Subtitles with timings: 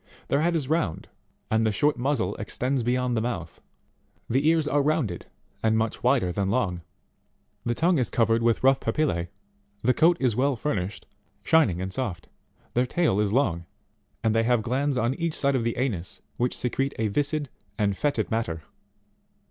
[0.29, 1.09] Their head is round
[1.51, 3.61] and the short muzzle extends be yond the mouth;
[4.27, 5.27] the ears are rounded,
[5.61, 6.81] and much wider than long;
[7.65, 9.29] the tongue is covered with rough papillae;
[9.83, 11.05] the coat is well furnished,
[11.43, 12.25] shining and soft;
[12.73, 13.65] their tail is long,
[14.23, 17.95] and they have glands on each side of the anus which secrete a viscid and
[17.95, 18.63] foetid matter.